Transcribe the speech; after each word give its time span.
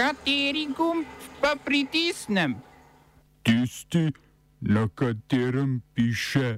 Kateri 0.00 0.64
gumb 0.72 1.04
pa 1.44 1.52
pritisnem? 1.64 2.54
Tisti, 3.44 4.12
na 4.60 4.88
katerem 4.94 5.82
piše 5.94 6.56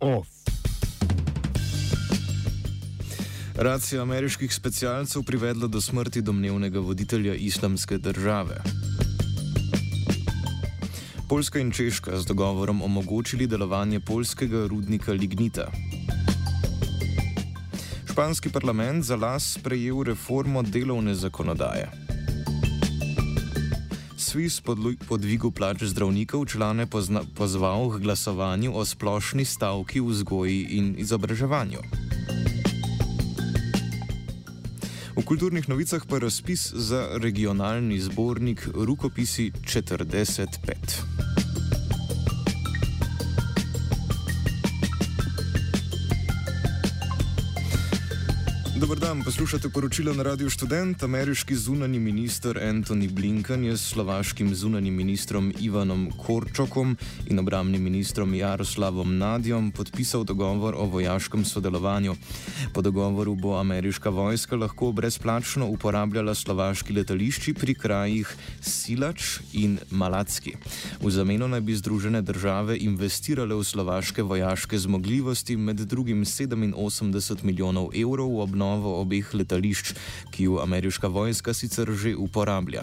OF. 0.00 0.28
Racija 3.56 4.02
ameriških 4.02 4.54
specialcev 4.54 5.22
privedla 5.22 5.66
do 5.66 5.80
smrti 5.80 6.22
domnevnega 6.22 6.80
voditelja 6.80 7.34
islamske 7.34 7.98
države. 7.98 8.60
Poljska 11.28 11.58
in 11.58 11.72
Češka 11.72 12.20
z 12.20 12.26
dogovorom 12.26 12.82
omogočili 12.82 13.46
delovanje 13.46 14.00
polskega 14.00 14.66
rudnika 14.66 15.12
Lignita. 15.12 15.70
Španski 18.12 18.48
parlament 18.48 19.04
za 19.04 19.16
las 19.16 19.52
sprejel 19.52 20.02
reformo 20.02 20.62
delovne 20.62 21.14
zakonodaje. 21.14 22.03
Svis 24.34 24.58
po 25.06 25.14
dvigu 25.14 25.54
plač 25.54 25.86
zdravnikov 25.86 26.50
člane 26.50 26.90
pozna, 26.90 27.22
pozval 27.38 27.86
k 27.94 28.02
glasovanju 28.02 28.74
o 28.74 28.82
splošni 28.82 29.46
stavki 29.46 30.02
v 30.02 30.10
vzgoji 30.10 30.60
in 30.74 30.98
izobraževanju. 30.98 31.78
V 35.14 35.22
kulturnih 35.22 35.70
novicah 35.70 36.02
pa 36.02 36.18
razpis 36.18 36.74
za 36.74 37.14
regionalni 37.22 38.02
zbornik 38.02 38.66
Rukopisi 38.74 39.54
45. 39.62 41.23
Dobar 48.84 48.98
dan, 48.98 49.24
poslušate 49.24 49.68
poročilo 49.68 50.12
na 50.12 50.22
Radio 50.22 50.50
Student. 50.50 51.02
Ameriški 51.02 51.56
zunani 51.56 51.98
minister 51.98 52.58
Anthony 52.60 53.08
Blinken 53.08 53.64
je 53.64 53.76
s 53.76 53.80
slovaškim 53.80 54.54
zunanim 54.54 54.94
ministrom 54.94 55.52
Ivanom 55.60 56.10
Korčokom 56.26 56.96
in 57.26 57.38
obramnim 57.38 57.82
ministrom 57.82 58.34
Jaroslavom 58.34 59.18
Nadjom 59.18 59.70
podpisal 59.70 60.24
dogovor 60.24 60.74
o 60.76 60.84
vojaškem 60.84 61.44
sodelovanju. 61.44 62.14
Po 62.72 62.82
dogovoru 62.82 63.34
bo 63.34 63.56
ameriška 63.56 64.10
vojska 64.10 64.56
lahko 64.56 64.92
brezplačno 64.92 65.66
uporabljala 65.66 66.34
slovaški 66.34 66.92
letališči 66.92 67.54
pri 67.54 67.74
krajih 67.74 68.36
Silač 68.60 69.40
in 69.52 69.78
Malacki. 69.90 70.56
V 71.00 71.10
zameno 71.10 71.48
naj 71.48 71.60
bi 71.60 71.76
Združene 71.76 72.22
države 72.22 72.76
investirale 72.78 73.54
v 73.54 73.64
slovaške 73.64 74.22
vojaške 74.22 74.78
zmogljivosti 74.78 75.56
med 75.56 75.76
drugim 75.76 76.24
87 76.24 77.44
milijonov 77.44 77.88
evrov 77.96 78.28
v 78.28 78.40
obnovo 78.40 78.73
obnovo 78.74 79.00
obeh 79.00 79.24
letališč, 79.34 79.94
ki 80.34 80.50
jo 80.50 80.58
ameriška 80.58 81.08
vojska 81.08 81.54
sicer 81.54 81.86
že 81.94 82.16
uporablja. 82.18 82.82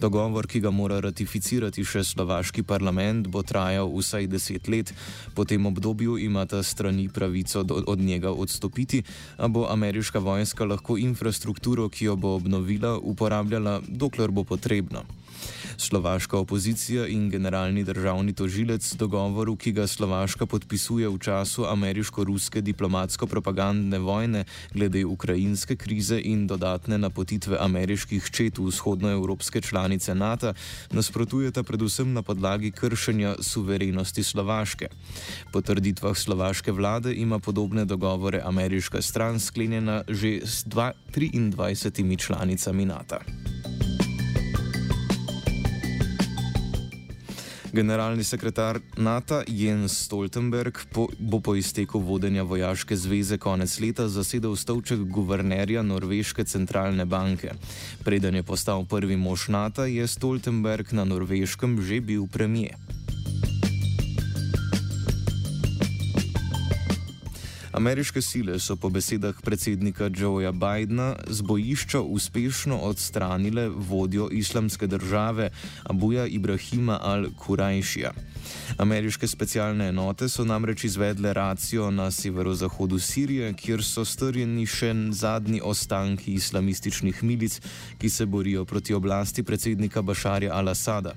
Dogovor, 0.00 0.48
ki 0.48 0.64
ga 0.64 0.72
mora 0.72 0.96
ratificirati 1.04 1.84
še 1.84 2.00
slovaški 2.00 2.64
parlament, 2.64 3.28
bo 3.28 3.44
trajal 3.44 3.92
vsaj 3.92 4.24
deset 4.32 4.64
let. 4.72 4.94
Po 5.36 5.44
tem 5.44 5.60
obdobju 5.68 6.16
imata 6.16 6.64
strani 6.64 7.12
pravico 7.12 7.60
do, 7.62 7.84
od 7.84 8.00
njega 8.00 8.32
odstopiti, 8.32 9.04
a 9.36 9.48
bo 9.48 9.68
ameriška 9.68 10.18
vojska 10.18 10.64
lahko 10.64 10.96
infrastrukturo, 10.96 11.92
ki 11.92 12.08
jo 12.08 12.16
bo 12.16 12.40
obnovila, 12.40 12.96
uporabljala, 12.96 13.84
dokler 13.84 14.32
bo 14.32 14.48
potrebno. 14.48 15.04
Slovaška 15.76 16.38
opozicija 16.38 17.06
in 17.06 17.30
generalni 17.30 17.84
državni 17.84 18.32
tožilec 18.32 18.94
dogovoru, 18.94 19.56
ki 19.56 19.72
ga 19.72 19.86
Slovaška 19.86 20.46
podpisuje 20.46 21.08
v 21.08 21.18
času 21.18 21.64
ameriško-ruske 21.64 22.60
diplomatsko-propagandne 22.60 23.98
vojne 23.98 24.44
glede 24.74 25.04
ukrajinske 25.04 25.76
krize 25.76 26.20
in 26.20 26.46
dodatne 26.46 26.98
napotitve 26.98 27.56
ameriških 27.60 28.30
čet 28.30 28.58
v 28.58 28.68
vzhodnoevropske 28.68 29.60
članice 29.60 30.14
NATO, 30.14 30.52
nasprotujeta 30.92 31.62
predvsem 31.62 32.12
na 32.12 32.22
podlagi 32.22 32.70
kršenja 32.70 33.34
suverenosti 33.40 34.22
Slovaške. 34.22 34.88
Po 35.52 35.60
trditvah 35.60 36.16
slovaške 36.16 36.72
vlade 36.72 37.14
ima 37.14 37.38
podobne 37.38 37.84
dogovore 37.84 38.42
ameriška 38.44 39.02
stran 39.02 39.40
sklenjena 39.40 40.02
že 40.08 40.40
s 40.44 40.64
23 40.66 42.18
članicami 42.18 42.84
NATO. 42.84 43.18
Generalni 47.72 48.24
sekretar 48.24 48.80
NATO 48.96 49.42
Jens 49.46 49.92
Stoltenberg 49.92 50.78
po, 50.92 51.06
bo 51.18 51.40
po 51.40 51.54
izteku 51.54 52.00
vodenja 52.00 52.42
vojaške 52.42 52.96
zveze 52.96 53.38
konec 53.38 53.78
leta 53.80 54.08
zasedel 54.08 54.56
stolček 54.56 54.98
guvernerja 54.98 55.82
Norveške 55.82 56.44
centralne 56.44 57.04
banke. 57.06 57.54
Preden 58.04 58.34
je 58.34 58.42
postal 58.42 58.84
prvi 58.84 59.16
mož 59.16 59.48
NATO, 59.48 59.84
je 59.86 60.06
Stoltenberg 60.06 60.92
na 60.92 61.04
Norveškem 61.04 61.78
že 61.82 62.00
bil 62.00 62.26
premijer. 62.26 62.99
Ameriške 67.80 68.20
sile 68.22 68.58
so 68.60 68.76
po 68.76 68.90
besedah 68.92 69.40
predsednika 69.40 70.10
Joeja 70.12 70.52
Bidna 70.52 71.16
z 71.26 71.40
bojišča 71.40 72.00
uspešno 72.00 72.76
odstranile 72.76 73.68
vodjo 73.68 74.28
islamske 74.32 74.86
države 74.86 75.50
Abuja 75.84 76.26
Ibrahima 76.26 77.00
al-Kurajšija. 77.02 78.12
Ameriške 78.76 79.26
specialne 79.26 79.88
enote 79.88 80.28
so 80.28 80.44
namreč 80.44 80.84
izvedle 80.84 81.32
racijo 81.32 81.90
na 81.90 82.10
severozahodu 82.10 82.98
Sirije, 82.98 83.54
kjer 83.54 83.84
so 83.84 84.04
strjeni 84.04 84.66
še 84.66 84.92
zadnji 85.12 85.60
ostanki 85.64 86.34
islamističnih 86.34 87.22
milic, 87.24 87.60
ki 87.98 88.10
se 88.10 88.26
borijo 88.26 88.64
proti 88.64 88.94
oblasti 88.94 89.42
predsednika 89.42 90.02
Bašarja 90.02 90.52
al-Assada. 90.52 91.14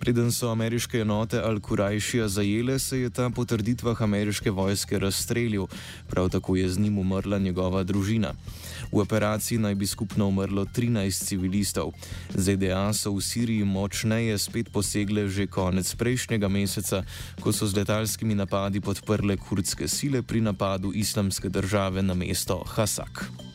Preden 0.00 0.32
so 0.32 0.50
ameriške 0.50 1.00
enote 1.00 1.40
Al-Kurajšija 1.40 2.28
zajele, 2.28 2.78
se 2.78 3.00
je 3.00 3.10
ta 3.10 3.30
po 3.30 3.44
trditvah 3.44 4.02
ameriške 4.02 4.50
vojske 4.50 4.98
razstrelil, 4.98 5.66
prav 6.08 6.28
tako 6.28 6.56
je 6.56 6.68
z 6.68 6.78
njim 6.78 6.98
umrla 6.98 7.38
njegova 7.38 7.82
družina. 7.82 8.34
V 8.92 8.98
operaciji 8.98 9.58
naj 9.58 9.74
bi 9.74 9.86
skupno 9.86 10.28
umrlo 10.28 10.64
13 10.64 11.24
civilistov. 11.24 11.92
ZDA 12.34 12.92
so 12.92 13.12
v 13.12 13.20
Siriji 13.20 13.64
močneje 13.64 14.38
spet 14.38 14.70
posegle 14.72 15.28
že 15.28 15.46
konec 15.46 15.94
prejšnjega 15.94 16.48
meseca, 16.48 17.02
ko 17.40 17.52
so 17.52 17.66
z 17.66 17.76
letalskimi 17.76 18.34
napadi 18.34 18.80
podprle 18.80 19.36
kurdske 19.36 19.88
sile 19.88 20.22
pri 20.22 20.40
napadu 20.40 20.92
islamske 20.94 21.48
države 21.48 22.02
na 22.02 22.14
mesto 22.14 22.62
Hasak. 22.66 23.53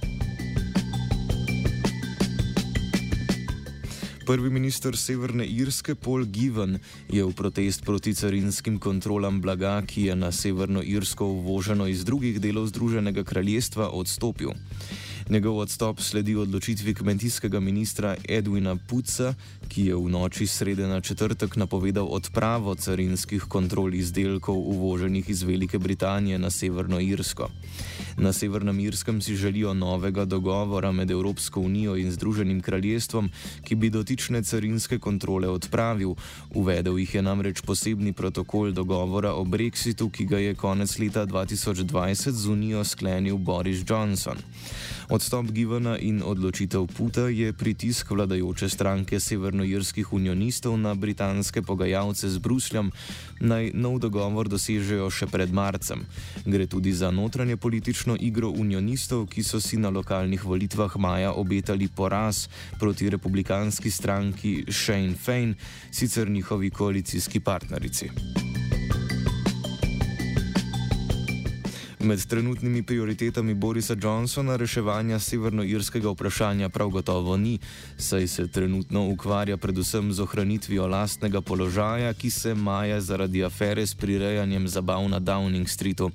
Prvi 4.30 4.50
minister 4.50 4.98
Severne 4.98 5.46
Irske 5.46 5.96
Paul 5.96 6.26
Given 6.26 6.78
je 7.10 7.26
v 7.26 7.34
protest 7.34 7.82
proti 7.82 8.14
carinskim 8.14 8.78
kontrolam 8.78 9.42
blaga, 9.42 9.82
ki 9.82 10.04
je 10.06 10.16
na 10.16 10.30
Severno 10.30 10.84
Irsko 10.86 11.26
uvoženo 11.26 11.88
iz 11.90 12.06
drugih 12.06 12.38
delov 12.38 12.68
Združenega 12.70 13.24
kraljestva, 13.26 13.90
odstopil. 13.90 14.54
Njegov 15.30 15.58
odstop 15.58 16.00
sledi 16.02 16.36
odločitvi 16.36 16.94
kmetijskega 16.94 17.60
ministra 17.60 18.16
Edwina 18.30 18.78
Puca, 18.88 19.34
ki 19.68 19.84
je 19.86 19.96
v 19.96 20.10
noči 20.10 20.48
srede 20.48 20.88
na 20.88 21.02
četrtek 21.02 21.56
napovedal 21.56 22.08
odpravo 22.10 22.76
carinskih 22.76 23.44
kontrol 23.44 23.94
izdelkov 23.94 24.58
uvoženih 24.58 25.30
iz 25.30 25.44
Velike 25.44 25.80
Britanije 25.80 26.40
na 26.40 26.50
Severno 26.50 27.00
Irsko. 27.00 27.50
Na 28.18 28.34
Severnem 28.34 28.80
Irskem 28.80 29.22
si 29.22 29.36
želijo 29.36 29.74
novega 29.74 30.26
dogovora 30.26 30.92
med 30.92 31.12
Evropsko 31.12 31.62
unijo 31.62 31.96
in 31.96 32.12
Združenim 32.12 32.62
kraljestvom, 32.62 33.30
ki 33.64 33.76
bi 33.76 33.90
dotične 33.90 34.44
carinske 34.44 35.00
kontrole 35.00 35.48
odpravil. 35.48 36.16
Uvedel 36.54 37.00
jih 37.00 37.16
je 37.16 37.22
namreč 37.22 37.62
posebni 37.62 38.14
protokol 38.14 38.72
dogovora 38.72 39.34
o 39.34 39.44
Brexitu, 39.44 40.10
ki 40.10 40.26
ga 40.26 40.38
je 40.38 40.56
konec 40.56 40.98
leta 41.00 41.26
2020 41.26 42.32
z 42.32 42.48
unijo 42.50 42.84
sklenil 42.84 43.38
Boris 43.38 43.86
Johnson. 43.90 44.38
Odstop 45.10 45.50
Givana 45.52 45.98
in 45.98 46.22
odločitev 46.22 46.86
Puta 46.86 47.22
je 47.34 47.54
pritisk 47.54 48.12
vladajoče 48.12 48.70
stranke 48.70 49.20
severnoirskih 49.20 50.14
unionistov 50.14 50.78
na 50.78 50.94
britanske 50.96 51.62
pogajalce 51.62 52.30
z 52.30 52.38
Brusljem, 52.38 52.92
naj 53.42 53.72
nov 53.74 53.98
dogovor 54.06 54.46
dosežejo 54.46 55.10
še 55.10 55.26
pred 55.26 55.50
marcem. 55.50 56.06
Gre 56.46 56.68
tudi 56.70 56.94
za 56.94 57.10
notranje 57.12 57.58
politično 57.58 58.18
igro 58.22 58.54
unionistov, 58.54 59.26
ki 59.34 59.42
so 59.44 59.58
si 59.58 59.82
na 59.82 59.90
lokalnih 59.90 60.46
volitvah 60.46 60.94
maja 61.02 61.34
obetali 61.34 61.90
poraz 61.90 62.46
proti 62.78 63.10
republikanski 63.10 63.90
stranki 63.90 64.70
Shane 64.70 65.18
Fein, 65.18 65.58
sicer 65.92 66.30
njihovi 66.30 66.70
koalicijski 66.70 67.40
partnerici. 67.40 68.14
Med 72.00 72.26
trenutnimi 72.28 72.84
prioritetami 72.84 73.54
Borisa 73.54 73.96
Johnsona 74.02 74.56
reševanja 74.56 75.18
severnoirskega 75.20 76.10
vprašanja 76.10 76.70
prav 76.70 76.90
gotovo 76.90 77.38
ni, 77.38 77.58
saj 77.98 78.28
se 78.28 78.48
trenutno 78.48 79.04
ukvarja 79.10 79.58
predvsem 79.58 80.14
z 80.14 80.22
ohranitvijo 80.24 80.88
lastnega 80.88 81.42
položaja, 81.42 82.14
ki 82.14 82.30
se 82.30 82.54
maja 82.56 83.02
zaradi 83.02 83.44
afere 83.44 83.88
s 83.88 83.96
prirejanjem 83.96 84.68
zabav 84.68 85.10
na 85.10 85.20
Downing 85.20 85.68
Streetu. 85.68 86.12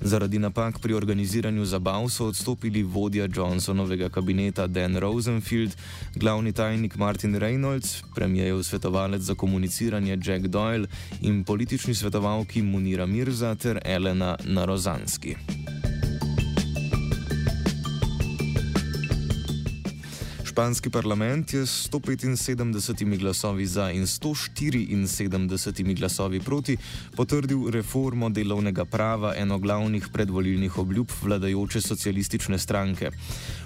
Zaradi 0.00 0.38
napak 0.38 0.78
pri 0.78 0.94
organiziranju 0.94 1.64
zabav 1.64 2.08
so 2.08 2.26
odstopili 2.26 2.82
vodja 2.82 3.28
Johnsonovega 3.36 4.08
kabineta 4.08 4.66
Dan 4.66 4.96
Rosenfield, 4.96 5.76
glavni 6.16 6.52
tajnik 6.52 6.96
Martin 6.96 7.34
Reynolds, 7.34 8.02
premijev 8.14 8.62
svetovalec 8.62 9.22
za 9.22 9.34
komuniciranje 9.34 10.18
Jack 10.24 10.46
Doyle 10.46 10.86
in 11.20 11.44
politični 11.44 11.94
svetovalki 11.94 12.62
Munira 12.62 13.06
Mirza 13.06 13.54
ter 13.54 13.80
Elena 13.84 14.36
Narozanski. 14.44 15.36
Španski 20.50 20.90
parlament 20.90 21.52
je 21.54 21.66
s 21.66 21.90
175 21.92 23.18
glasovi 23.18 23.66
za 23.66 23.90
in 23.90 24.02
174 24.02 25.98
glasovi 25.98 26.40
proti 26.40 26.76
potrdil 27.16 27.70
reformo 27.70 28.30
delovnega 28.30 28.84
prava, 28.84 29.34
eno 29.36 29.58
glavnih 29.58 30.08
predvolilnih 30.12 30.78
obljub 30.78 31.10
vladajoče 31.22 31.80
socialistične 31.80 32.58
stranke. 32.58 33.10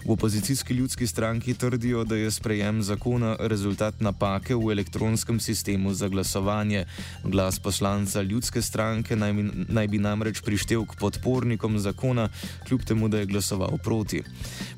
V 0.05 0.13
opozicijski 0.13 0.75
ljudski 0.75 1.07
stranki 1.07 1.55
trdijo, 1.55 2.05
da 2.05 2.17
je 2.17 2.31
sprejem 2.31 2.83
zakona 2.83 3.37
rezultat 3.41 4.01
napake 4.01 4.55
v 4.55 4.73
elektronskem 4.73 5.41
sistemu 5.41 5.95
za 5.95 6.09
glasovanje. 6.09 6.85
Glas 7.25 7.59
poslanca 7.59 8.23
ljudske 8.23 8.63
stranke 8.63 9.17
naj, 9.17 9.33
naj 9.69 9.89
bi 9.89 9.99
namreč 9.99 10.41
prištev 10.41 10.85
k 10.85 11.01
podpornikom 11.01 11.79
zakona, 11.79 12.29
kljub 12.69 12.85
temu, 12.85 13.09
da 13.09 13.19
je 13.19 13.27
glasoval 13.27 13.79
proti. 13.85 14.23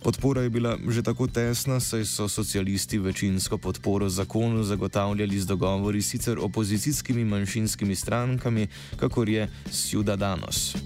Podpora 0.02 0.43
je 0.43 0.50
bila 0.50 0.79
že 0.88 1.02
tako 1.02 1.26
tesna, 1.26 1.81
saj 1.96 2.04
so 2.04 2.28
socialisti 2.28 2.98
večinsko 2.98 3.58
podporo 3.58 4.08
zakonu 4.08 4.64
zagotavljali 4.64 5.40
z 5.40 5.46
dogovori 5.46 6.02
sicer 6.02 6.38
opozicijskimi 6.38 7.25
manjšinskimi 7.25 7.94
strankami, 7.94 8.69
kakor 8.96 9.28
je 9.28 9.48
Ciudadanos. 9.70 10.76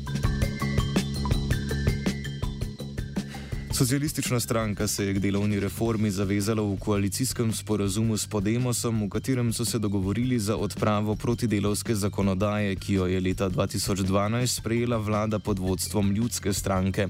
Socialistična 3.81 4.41
stranka 4.41 4.87
se 4.87 5.07
je 5.07 5.15
k 5.15 5.19
delovni 5.19 5.61
reformi 5.61 6.11
zavezala 6.11 6.63
v 6.63 6.77
koalicijskem 6.77 7.53
sporazumu 7.53 8.17
s 8.17 8.27
Podemosom, 8.27 9.07
v 9.07 9.09
katerem 9.09 9.53
so 9.53 9.65
se 9.65 9.79
dogovorili 9.79 10.39
za 10.39 10.57
odpravo 10.57 11.17
protidelovske 11.17 11.95
zakonodaje, 11.95 12.77
ki 12.77 12.95
jo 12.95 13.07
je 13.07 13.21
leta 13.21 13.49
2012 13.51 14.47
sprejela 14.47 14.97
vlada 14.97 15.39
pod 15.39 15.59
vodstvom 15.59 16.13
ljudske 16.13 16.53
stranke. 16.53 17.09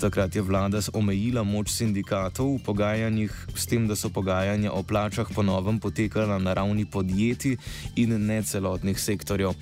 Takrat 0.00 0.36
je 0.36 0.42
vlada 0.42 0.80
omejila 0.92 1.42
moč 1.44 1.70
sindikatov 1.70 2.54
v 2.54 2.62
pogajanjih, 2.64 3.46
s 3.54 3.66
tem, 3.66 3.84
da 3.88 3.96
so 3.96 4.08
pogajanja 4.08 4.72
o 4.72 4.82
plačah 4.82 5.28
ponovem 5.34 5.78
potekala 5.78 6.38
na 6.38 6.54
ravni 6.54 6.84
podjetij 6.84 7.56
in 7.96 8.26
ne 8.26 8.42
celotnih 8.42 9.00
sektorjev. 9.00 9.52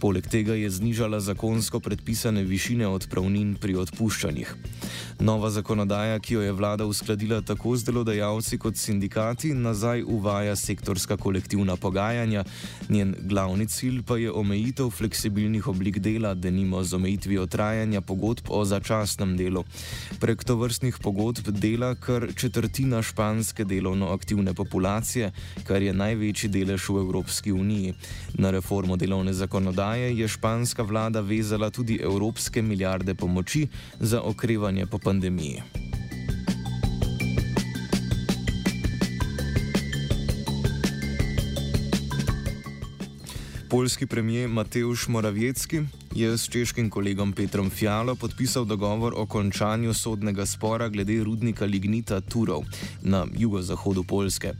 Poleg 0.00 0.26
tega 0.26 0.54
je 0.54 0.70
znižala 0.70 1.20
zakonsko 1.20 1.80
predpisane 1.80 2.42
višine 2.42 2.86
odpravnin 2.88 3.54
pri 3.60 3.76
odpuščanjih. 3.78 4.50
Nova 5.20 5.50
zakonodaja, 5.50 6.18
ki 6.18 6.34
jo 6.34 6.42
je 6.42 6.52
vlada 6.52 6.86
uskladila 6.86 7.40
tako 7.40 7.76
z 7.76 7.86
delodajalci 7.86 8.58
kot 8.58 8.76
sindikati, 8.76 9.54
nazaj 9.54 10.02
uvaja 10.02 10.56
sektorska 10.56 11.16
kolektivna 11.16 11.76
pogajanja, 11.76 12.44
njen 12.88 13.14
glavni 13.20 13.66
cilj 13.66 14.02
pa 14.02 14.18
je 14.18 14.32
omejitev 14.32 14.90
fleksibilnih 14.90 15.68
oblik 15.68 15.98
dela, 15.98 16.34
denimo 16.34 16.82
z 16.84 16.98
omejitvijo 16.98 17.46
trajanja 17.46 18.00
pogodb 18.00 18.50
o 18.50 18.64
začasnem 18.64 19.36
delu. 19.36 19.64
Prek 20.20 20.44
tovrstnih 20.44 20.98
pogodb 21.02 21.48
dela 21.48 21.94
kar 21.94 22.28
četrtina 22.36 23.02
španske 23.02 23.64
delovno 23.64 24.10
aktivne 24.12 24.54
populacije, 24.54 25.30
kar 25.64 25.82
je 25.82 25.94
največji 25.94 26.50
delež 26.50 26.88
v 26.88 27.06
Evropski 27.06 27.52
uniji. 27.52 27.94
Na 28.34 28.50
reformo 28.50 28.96
delovne 28.96 29.32
zakonodaje 29.32 29.83
Kasneje 29.84 30.16
je 30.16 30.28
španska 30.28 30.82
vlada 30.82 31.20
vezala 31.20 31.70
tudi 31.70 32.00
evropske 32.02 32.62
milijarde 32.62 33.14
pomoči 33.14 33.68
za 34.00 34.22
okrevanje 34.22 34.86
po 34.86 34.98
pandemiji. 34.98 35.62
Poljski 43.68 44.06
premijer 44.06 44.48
Mateusz 44.48 45.08
Morawiecki 45.08 45.84
je 46.14 46.38
s 46.38 46.48
češkim 46.48 46.90
kolegom 46.90 47.32
Petrom 47.32 47.70
Fjalo 47.70 48.14
podpisal 48.14 48.64
dogovor 48.64 49.14
o 49.16 49.26
končanju 49.26 49.94
sodnega 49.94 50.46
spora 50.46 50.88
glede 50.88 51.24
rudnika 51.24 51.64
Lignita 51.64 52.20
Turov 52.20 52.64
na 53.02 53.26
jugozahodu 53.36 54.04
Poljske. 54.04 54.54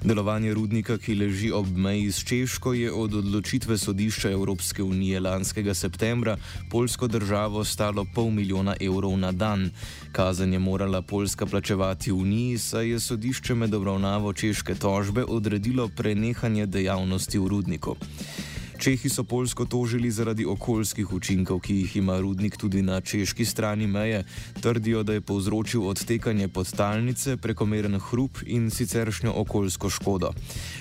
Delovanje 0.00 0.54
rudnika, 0.54 0.94
ki 0.98 1.14
leži 1.14 1.50
ob 1.52 1.66
meji 1.76 2.12
s 2.12 2.24
Češko, 2.24 2.72
je 2.72 2.92
od 2.92 3.14
odločitve 3.14 3.76
sodišča 3.78 4.30
Evropske 4.30 4.82
unije 4.82 5.20
lanskega 5.20 5.74
septembra 5.74 6.36
polsko 6.70 7.06
državo 7.06 7.64
stalo 7.64 8.06
pol 8.14 8.30
milijona 8.30 8.76
evrov 8.80 9.18
na 9.18 9.32
dan. 9.32 9.70
Kazen 10.12 10.52
je 10.52 10.58
morala 10.58 11.02
Poljska 11.02 11.46
plačevati 11.46 12.12
Uniji, 12.12 12.58
saj 12.58 12.88
je 12.88 13.00
sodišče 13.00 13.54
med 13.54 13.74
obravnavo 13.74 14.32
češke 14.32 14.74
tožbe 14.74 15.24
odredilo 15.24 15.88
prenehanje 15.88 16.66
dejavnosti 16.66 17.38
v 17.38 17.48
rudniku. 17.48 17.96
Čehi 18.80 19.08
so 19.08 19.24
Poljsko 19.24 19.64
tožili 19.64 20.10
zaradi 20.10 20.46
okoljskih 20.48 21.12
učinkov, 21.12 21.58
ki 21.60 21.74
jih 21.74 21.96
ima 21.96 22.14
rudnik 22.20 22.56
tudi 22.56 22.80
na 22.82 23.00
češki 23.00 23.44
strani 23.44 23.86
meje. 23.86 24.24
Trdijo, 24.60 25.02
da 25.02 25.12
je 25.12 25.20
povzročil 25.20 25.84
odtekanje 25.88 26.48
podtalnice, 26.48 27.36
prekomeren 27.36 27.98
hrup 28.00 28.38
in 28.46 28.70
siceršnjo 28.70 29.34
okoljsko 29.36 29.90
škodo. 29.90 30.30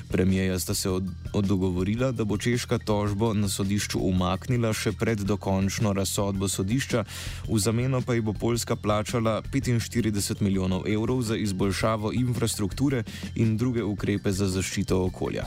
Premijeja 0.09 0.59
sta 0.59 0.73
se 0.73 0.89
odgovorila, 1.33 2.11
da 2.11 2.23
bo 2.23 2.37
češka 2.37 2.77
tožbo 2.77 3.33
na 3.33 3.49
sodišču 3.49 3.99
umaknila 3.99 4.71
še 4.73 4.95
pred 4.95 5.19
dokončno 5.19 5.91
razsodbo 5.93 6.47
sodišča, 6.47 7.03
v 7.51 7.59
zameno 7.59 8.01
pa 8.01 8.15
ji 8.15 8.21
bo 8.21 8.33
Poljska 8.33 8.75
plačala 8.75 9.41
45 9.51 10.41
milijonov 10.41 10.87
evrov 10.87 11.21
za 11.21 11.35
izboljšavo 11.35 12.13
infrastrukture 12.13 13.03
in 13.35 13.57
druge 13.57 13.83
ukrepe 13.83 14.31
za 14.31 14.47
zaščito 14.47 15.03
okolja. 15.11 15.43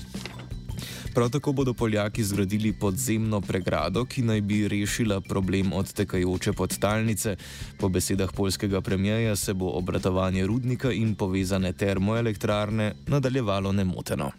Prav 1.15 1.31
tako 1.31 1.53
bodo 1.53 1.75
Poljaki 1.75 2.25
zgradili 2.25 2.73
podzemno 2.73 3.41
pregrado, 3.41 4.05
ki 4.05 4.23
naj 4.23 4.41
bi 4.41 4.69
rešila 4.69 5.21
problem 5.21 5.73
odtekajoče 5.73 6.53
podtalnice. 6.53 7.37
Po 7.79 7.89
besedah 7.89 8.33
polskega 8.33 8.81
premijeja 8.81 9.37
se 9.37 9.55
bo 9.55 9.71
obratovanje 9.71 10.47
rudnika 10.47 10.93
in 10.93 11.15
povezane 11.15 11.73
termoelektrarne 11.73 12.95
nadaljevalo 13.07 13.73
nemoteno. 13.73 14.31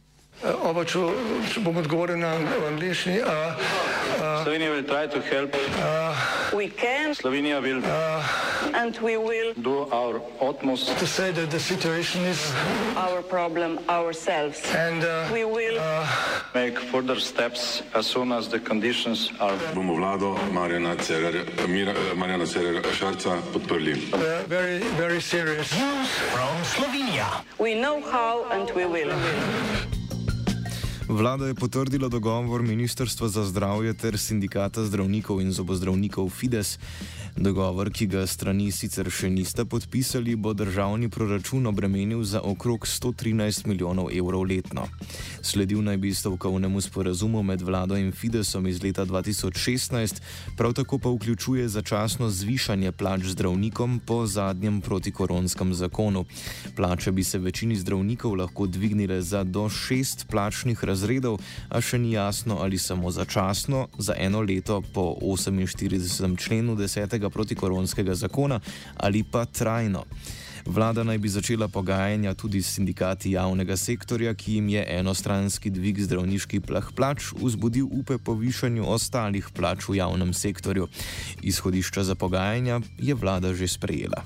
Oba, 0.44 0.84
če, 0.84 1.00
če 1.54 1.62
bom 1.64 1.78
odgovoril 1.80 2.18
na 2.20 2.34
angliški. 2.68 3.22
Slovenija 4.44 4.74
bo 4.74 4.82
poskušala 4.84 5.48
pomagati. 5.48 7.16
Slovenija 7.16 7.62
bo 7.62 7.68
naredila 7.68 8.92
svoj 8.92 10.20
utmost, 10.44 10.92
da 10.92 10.94
bo 11.00 11.08
rekla, 11.24 11.46
da 11.48 11.56
je 11.56 11.60
situacija 11.60 12.24
naš 12.24 13.24
problem, 13.30 13.78
sami. 14.14 14.52
In 14.76 15.00
mi 15.34 15.44
bomo 15.44 15.60
naredili 15.60 15.80
nadaljnje 16.54 16.76
korake, 16.92 17.84
as 17.94 18.06
soon 18.06 18.32
as 18.32 18.50
the 18.50 18.60
conditions 18.60 19.32
are. 19.40 19.58
Bomo 19.74 19.96
vlado 19.96 20.36
Marjana 20.52 20.96
Cererera 22.46 22.92
Šarca 23.00 23.38
podprli. 23.54 23.96
Very, 24.50 24.84
very 25.00 25.22
serious. 25.22 25.72
News 25.72 26.10
from 26.34 26.64
Slovenija. 26.76 27.28
We 27.60 27.76
know 27.80 28.02
how 28.12 28.44
and 28.52 28.70
we 28.76 28.86
will. 28.86 29.14
Vlada 31.08 31.48
je 31.48 31.56
potrdila 31.56 32.08
dogovor 32.08 32.62
Ministrstva 32.62 33.28
za 33.28 33.44
zdravje 33.46 33.94
ter 33.94 34.18
sindikata 34.18 34.86
zdravnikov 34.86 35.42
in 35.42 35.52
zobozdravnikov 35.52 36.30
Fides. 36.30 36.80
Dogovor, 37.34 37.90
ki 37.90 38.06
ga 38.14 38.28
strani 38.30 38.68
sicer 38.70 39.08
še 39.10 39.26
nista 39.34 39.64
podpisali, 39.66 40.36
bo 40.38 40.52
državni 40.54 41.08
proračun 41.10 41.66
obremenil 41.66 42.22
za 42.22 42.44
okrog 42.46 42.86
113 42.86 43.66
milijonov 43.66 44.12
evrov 44.14 44.46
letno. 44.46 44.86
Sledil 45.42 45.82
naj 45.82 45.98
bi 45.98 46.12
stavkovnemu 46.14 46.82
sporazumu 46.82 47.42
med 47.44 47.62
vlado 47.66 47.98
in 47.98 48.12
Fidesom 48.14 48.68
iz 48.70 48.84
leta 48.84 49.06
2016, 49.10 50.22
prav 50.58 50.76
tako 50.78 51.00
pa 51.02 51.10
vključuje 51.10 51.66
začasno 51.74 52.30
zvišanje 52.30 52.92
plač 52.92 53.26
zdravnikom 53.34 53.98
po 54.06 54.28
zadnjem 54.30 54.78
protikoronskem 54.82 55.74
zakonu. 55.74 56.26
Plače 56.78 57.12
bi 57.12 57.24
se 57.24 57.42
večini 57.42 57.76
zdravnikov 57.76 58.38
lahko 58.44 58.70
dvignile 58.70 59.22
za 59.22 59.44
do 59.44 59.66
šest 59.70 60.28
plačnih 60.30 60.84
razredov, 60.84 61.42
a 61.70 61.82
še 61.82 61.98
ni 61.98 62.14
jasno 62.14 62.62
ali 62.62 62.78
samo 62.78 63.12
začasno, 63.12 63.88
za 63.98 64.14
eno 64.18 64.46
leto 64.46 64.84
po 64.94 65.18
48. 65.18 66.38
členu 66.38 66.78
10 66.78 67.23
protikoronskega 67.30 68.16
zakona 68.16 68.60
ali 68.98 69.24
pa 69.24 69.46
trajno. 69.46 70.06
Vlada 70.66 71.04
naj 71.04 71.18
bi 71.18 71.30
začela 71.30 71.68
pogajanja 71.68 72.34
tudi 72.34 72.62
s 72.62 72.76
sindikati 72.76 73.32
javnega 73.32 73.78
sektorja, 73.78 74.34
ki 74.34 74.54
jim 74.54 74.70
je 74.70 74.86
enostranski 74.90 75.70
dvig 75.70 76.00
zdravniških 76.00 76.62
plač 76.96 77.34
vzbudil 77.36 77.88
upe 77.92 78.18
po 78.18 78.34
višanju 78.34 78.88
ostalih 78.88 79.50
plač 79.54 79.90
v 79.90 80.00
javnem 80.00 80.34
sektorju. 80.34 80.88
Izhodišča 81.42 82.04
za 82.04 82.16
pogajanja 82.16 82.80
je 82.98 83.14
vlada 83.14 83.54
že 83.54 83.68
sprejela. 83.68 84.24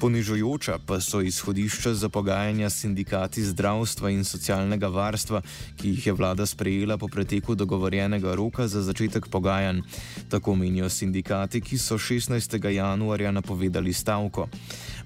Ponižujoča 0.00 0.78
pa 0.86 0.96
so 1.00 1.20
izhodišča 1.20 1.94
za 1.94 2.08
pogajanja 2.08 2.70
s 2.70 2.80
sindikati 2.80 3.42
zdravstva 3.44 4.10
in 4.10 4.24
socialnega 4.24 4.88
varstva, 4.88 5.42
ki 5.76 5.88
jih 5.88 6.06
je 6.06 6.12
vlada 6.12 6.46
sprejela 6.46 6.96
po 6.98 7.08
preteku 7.08 7.54
dogovorjenega 7.54 8.34
roka 8.34 8.68
za 8.68 8.80
začetek 8.82 9.28
pogajanj. 9.28 9.82
Tako 10.28 10.54
menijo 10.54 10.88
sindikati, 10.88 11.60
ki 11.60 11.78
so 11.78 11.98
16. 11.98 12.70
januarja 12.72 13.30
napovedali 13.30 13.92
stavko. 13.92 14.48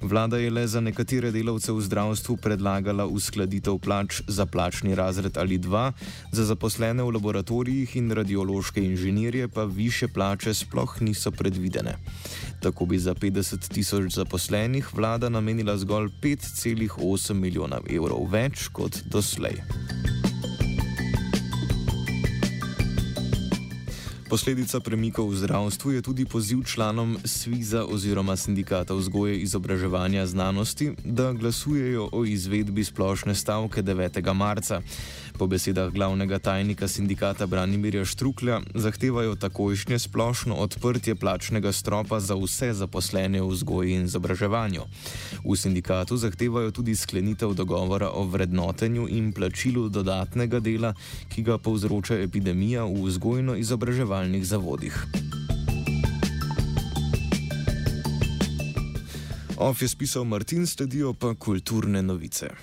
Vlada 0.04 0.36
je 0.36 0.50
le 0.50 0.66
za 0.66 0.80
nekatere 0.80 1.30
delavce 1.32 1.72
v 1.72 1.80
zdravstvu 1.80 2.36
predlagala 2.36 3.06
uskladitev 3.08 3.78
plač 3.80 4.20
za 4.28 4.44
plačni 4.46 4.94
razred 4.94 5.36
ali 5.40 5.56
dva, 5.58 5.92
za 6.32 6.44
zaposlene 6.44 7.02
v 7.02 7.14
laboratorijih 7.16 7.96
in 7.96 8.12
radiološke 8.12 8.84
inženirje 8.84 9.48
pa 9.48 9.64
više 9.64 10.08
plače 10.08 10.54
sploh 10.54 11.00
niso 11.00 11.30
predvidene. 11.30 11.96
Tako 12.60 12.86
bi 12.86 12.98
za 12.98 13.14
50 13.14 13.72
tisoč 13.72 14.12
zaposlenih 14.12 14.94
vlada 14.94 15.28
namenila 15.28 15.76
zgolj 15.76 16.10
5,8 16.20 17.32
milijona 17.32 17.80
evrov 17.88 18.28
več 18.28 18.68
kot 18.68 19.00
doslej. 19.08 19.64
Posledica 24.34 24.82
premikov 24.82 25.30
v 25.30 25.46
zdravstvu 25.46 25.94
je 25.94 26.02
tudi 26.02 26.26
poziv 26.26 26.66
članom 26.66 27.22
SVIZA 27.22 27.86
oziroma 27.86 28.34
Sindikata 28.34 28.90
vzgoje 28.94 29.38
izobraževanja 29.38 30.26
znanosti, 30.26 30.90
da 31.04 31.30
glasujejo 31.32 32.08
o 32.12 32.24
izvedbi 32.26 32.84
splošne 32.84 33.34
stavke 33.34 33.78
9. 33.82 34.34
marca. 34.34 34.82
Po 35.38 35.46
besedah 35.46 35.90
glavnega 35.90 36.38
tajnika 36.38 36.88
sindikata 36.88 37.46
Branimirja 37.46 38.04
Štruklja 38.04 38.60
zahtevajo 38.74 39.34
takojšnje 39.34 39.98
splošno 39.98 40.54
odprtje 40.54 41.14
plačnega 41.14 41.72
stropa 41.72 42.20
za 42.20 42.34
vse 42.34 42.72
zaposlene 42.72 43.42
v 43.42 43.48
vzgoji 43.48 43.94
in 43.94 44.04
izobraževanju. 44.04 44.82
V 45.44 45.56
sindikatu 45.56 46.16
zahtevajo 46.16 46.70
tudi 46.70 46.96
sklenitev 46.96 47.54
dogovora 47.54 48.10
o 48.10 48.26
vrednotenju 48.26 49.06
in 49.10 49.32
plačilu 49.32 49.88
dodatnega 49.88 50.60
dela, 50.60 50.94
ki 51.34 51.42
ga 51.42 51.58
povzroča 51.58 52.18
epidemija 52.18 52.84
v 52.84 53.06
vzgojno-izobraževanju 53.06 54.23
izobraževalnih 54.24 54.44
zavodih. 54.46 55.06
Of 59.56 59.82
je 59.82 59.88
spisal 59.88 60.24
Martin, 60.24 60.66
sledijo 60.66 61.14
pa 61.14 61.34
kulturne 61.34 62.02
novice. 62.02 62.54